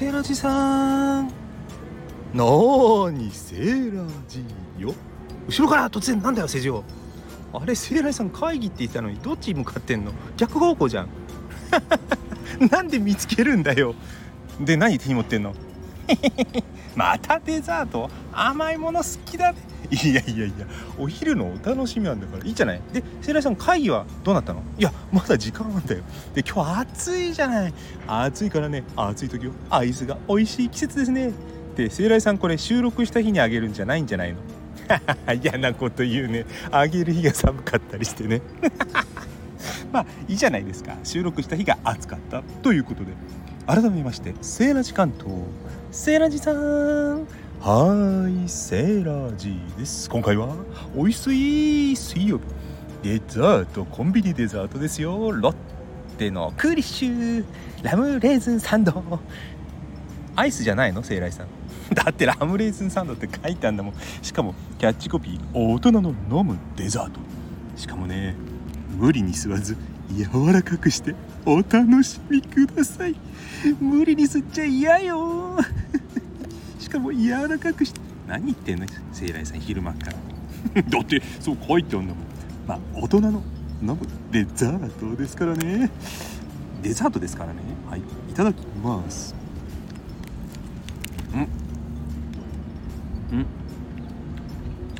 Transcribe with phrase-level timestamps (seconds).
[0.00, 1.28] セーラジさん。
[2.32, 4.42] なーにセーラジ
[4.78, 4.94] よ。
[5.46, 6.82] 後ろから突然なんだよセジオ
[7.52, 10.12] あれセーラジさん会議って言ったのにどっち向かってんの？
[10.38, 11.08] 逆方向じゃん。
[12.72, 13.94] なんで見つけるんだよ。
[14.58, 15.54] で何手に持ってんの？
[16.96, 18.08] またデザート？
[18.32, 19.58] 甘いもの好きだね。
[19.90, 20.66] いやいやいや
[20.98, 22.80] お昼のお楽しみなんだからいいじゃない？
[22.92, 24.62] でセイラさん会議はどうなったの？
[24.78, 26.02] いやまだ時間あんだよ。
[26.34, 27.74] で今日暑いじゃない。
[28.06, 31.32] 暑いからね暑い時はアイスが美味しい季節ですね。
[31.76, 34.38] でセイラさんこれ収録した日にあげるんじゃないんじゃないの？
[35.42, 36.46] 嫌なこと言うね。
[36.70, 38.42] あげる日が寒かったりしてね。
[39.92, 40.96] まあいいじゃないですか。
[41.02, 42.42] 収録した日が暑かった。
[42.62, 43.12] ということで
[43.66, 45.32] 改めましてセーラジ関東。
[45.90, 47.26] セーラジさん。
[47.62, 50.08] はいセーラージです。
[50.08, 50.56] 今回は
[50.96, 52.44] おいしい水曜日。
[53.02, 55.30] デザートコンビニデザートですよ。
[55.30, 55.54] ロッ
[56.16, 57.44] テのクーリッシュ。
[57.82, 59.04] ラムレーズンサンド。
[60.36, 61.02] アイスじゃないの？
[61.02, 61.48] セイライさん。
[61.94, 63.94] だってラムレーズンサンドって書いてあんだもん。
[64.22, 67.20] しかもキャッチコピー大人の飲むデザート。
[67.76, 68.36] しかもね
[68.96, 69.76] 無理に吸わず
[70.10, 71.14] 柔らかくして
[71.44, 73.14] お楽しみください。
[73.78, 75.58] 無理に吸っちゃ嫌よ。
[76.90, 78.86] かも柔らかくして何言ってんの？
[79.12, 80.82] セイライさん昼間から。
[80.82, 82.24] だってそう書いてあんだもん。
[82.66, 83.42] まあ大人の
[83.82, 83.98] 飲む
[84.30, 85.90] デザートですからね。
[86.82, 87.60] デザートですからね。
[87.88, 88.00] はい。
[88.00, 89.34] いただきます。
[91.32, 91.36] う
[93.34, 93.38] ん。
[93.38, 93.42] う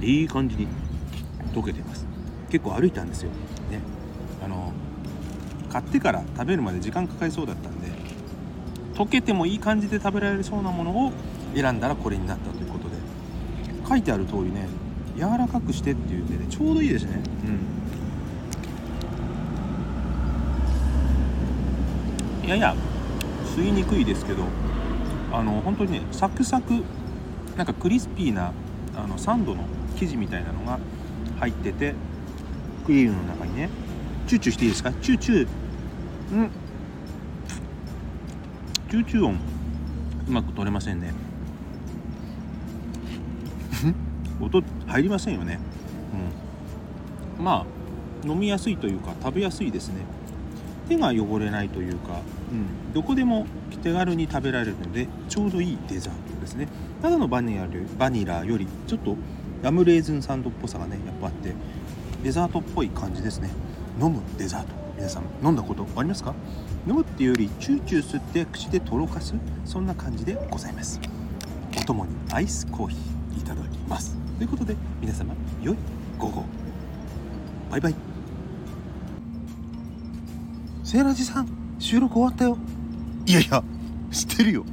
[0.00, 0.04] ん。
[0.04, 0.68] いい感じに
[1.52, 2.06] 溶けてます。
[2.50, 3.30] 結構歩いたんですよ。
[3.70, 3.80] ね。
[4.44, 4.72] あの
[5.68, 7.88] 買ってから食べるまで時間かかりそうだったんで
[8.94, 11.12] 溶けてもいい感じで食べられそうなものを
[11.54, 12.96] 選んだらこれになったということで。
[13.88, 14.66] 書いてある通りね
[15.16, 17.22] 柔らかくしてっていうんでねちょうどいいですね。
[22.44, 22.48] うん。
[22.50, 22.76] やや
[23.56, 24.44] 吸いにくいですけど
[25.32, 26.84] あの本当にねサクサク
[27.56, 28.52] なんかクリスピーな
[28.94, 29.64] あのサンドの
[29.96, 30.78] 生地みたいなのが
[31.40, 31.94] 入ってて
[32.84, 33.70] クリームの中にね
[34.26, 34.92] チューチューしていいですか？
[34.92, 35.48] チューチュー。
[36.34, 36.50] うん。
[38.90, 39.38] チューチュー音
[40.28, 41.14] うまく取れませんね。
[44.40, 45.58] 音入りませんよね。
[47.38, 47.44] うん。
[47.44, 50.02] まあ飲みやすいというか食べやすいですね。
[50.88, 53.46] 手が汚れないというか、うん、どこでも
[53.82, 56.66] 手軽に食べられるのでちょうどいいデザートですね。
[57.02, 59.16] ただのバニラよりバニラよりちょっと
[59.62, 61.52] ラムレーズンサンドっぽさがねやっぱあって
[62.22, 63.50] デザートっぽい感じですね。
[64.00, 64.68] 飲むデザート。
[64.96, 66.34] 皆さん飲んだことありますか？
[66.88, 69.34] 飲むっていうよりチューチュー吸って口でとろかす
[69.64, 71.00] そんな感じでございます。
[71.76, 74.16] お供にアイスコーヒーいただきます。
[74.38, 75.76] ということで皆様良い
[76.16, 76.44] 午後。
[77.72, 77.94] バイバイ。
[80.84, 81.48] セーラジさん
[81.80, 82.56] 収録終わったよ。
[83.26, 83.64] いやいや
[84.12, 84.64] 知ってるよ。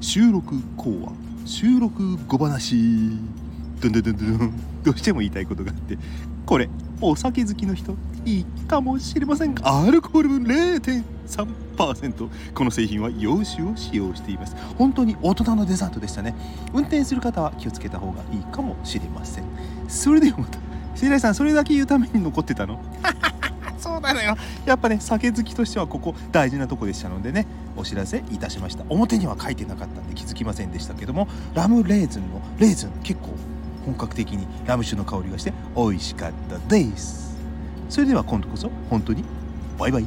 [0.00, 1.12] 収録講話
[1.46, 3.18] 収録小話。
[3.80, 4.52] ドンドンドンドン。
[4.84, 5.96] どうしても言いたいことがあって。
[6.44, 6.68] これ
[7.00, 9.54] お酒好きの人いいかもしれません。
[9.62, 10.44] アルコール分
[11.28, 14.56] 0.3%この製品は洋酒を使用しています。
[14.76, 16.34] 本当に大人のデザートでしたね。
[16.72, 19.44] 運転する方は気をつけた方がいいかもしれません。
[19.88, 20.58] それではまた。
[20.94, 22.80] セイライさんそれだけ言うために残ってたの？
[23.78, 24.36] そうなのよ。
[24.66, 27.46] やっぱね酒好きとしてはここ大事なとこでしたのでね。
[27.76, 28.84] お知らせいたしました。
[28.88, 33.28] 表には書いてなかったんで気づきませんでしたけどもラムレーズンのレーズン結構
[33.84, 37.38] 本格的にラム酒の香りがして美味しかったです。
[37.88, 39.22] それでは今度こそ本当に
[39.78, 40.06] バイバイ